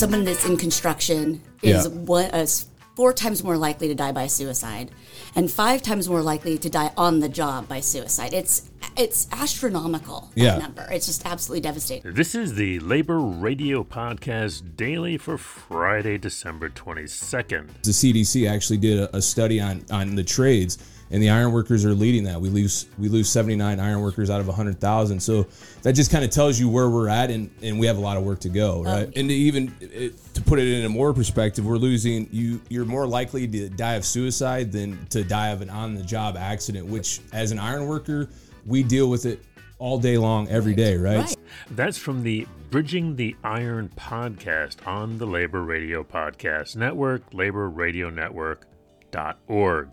[0.00, 1.92] someone that's in construction is Yeah.
[1.92, 4.90] one is uh, four times more likely to die by suicide,
[5.36, 8.32] and five times more likely to die on the job by suicide.
[8.32, 8.62] It's
[8.96, 10.30] it's astronomical.
[10.34, 10.56] that Yeah.
[10.58, 10.86] number.
[10.90, 12.14] It's just absolutely devastating.
[12.14, 17.68] This is the Labor Radio Podcast daily for Friday, December 22nd.
[17.82, 20.78] The CDC actually did a, a study on on the trades,
[21.10, 22.40] and the iron workers are leading that.
[22.40, 25.20] We lose we lose 79 iron workers out of 100,000.
[25.20, 25.46] So
[25.82, 28.16] that just kind of tells you where we're at, and, and we have a lot
[28.16, 29.12] of work to go, oh, right?
[29.16, 32.60] And to even it, to put it in a more perspective, we're losing you.
[32.68, 36.36] You're more likely to die of suicide than to die of an on the job
[36.36, 38.28] accident, which as an iron worker,
[38.66, 39.42] we deal with it
[39.78, 41.24] all day long, every day, right?
[41.24, 41.36] Right.
[41.70, 49.88] That's from the Bridging the Iron podcast on the Labor Radio Podcast Network, laborradionetwork.org.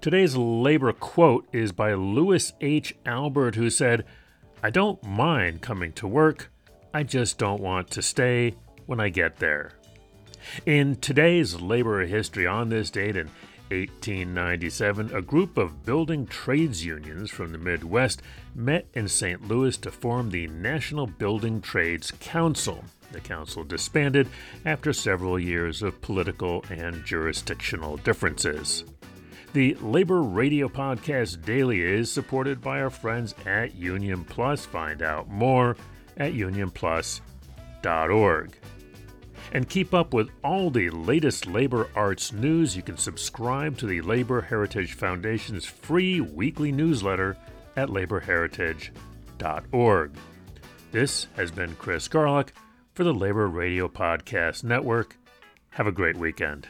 [0.00, 2.94] Today's labor quote is by Louis H.
[3.04, 4.04] Albert, who said,
[4.62, 6.50] I don't mind coming to work,
[6.94, 8.54] I just don't want to stay
[8.86, 9.72] when I get there.
[10.64, 13.26] In today's labor history on this date in
[13.70, 18.22] 1897, a group of building trades unions from the Midwest
[18.54, 19.46] met in St.
[19.48, 22.84] Louis to form the National Building Trades Council.
[23.10, 24.28] The council disbanded
[24.64, 28.84] after several years of political and jurisdictional differences.
[29.56, 34.66] The Labor Radio Podcast Daily is supported by our friends at Union Plus.
[34.66, 35.78] Find out more
[36.18, 38.58] at unionplus.org.
[39.52, 42.76] And keep up with all the latest labor arts news.
[42.76, 47.38] You can subscribe to the Labor Heritage Foundation's free weekly newsletter
[47.76, 50.10] at laborheritage.org.
[50.92, 52.50] This has been Chris Garlock
[52.92, 55.16] for the Labor Radio Podcast Network.
[55.70, 56.68] Have a great weekend.